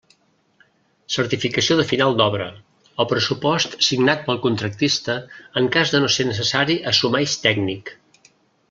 Certificació 1.15 1.77
de 1.79 1.85
final 1.91 2.17
d'obra, 2.21 2.47
o 3.05 3.07
pressupost 3.13 3.77
signat 3.89 4.25
pel 4.31 4.43
contractista 4.47 5.19
en 5.63 5.71
cas 5.79 5.95
de 5.97 6.03
no 6.07 6.13
ser 6.17 6.29
necessari 6.35 6.83
assumeix 6.95 7.39
tècnic. 7.49 7.97